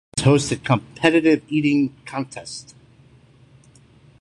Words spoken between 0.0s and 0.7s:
The restaurant has hosted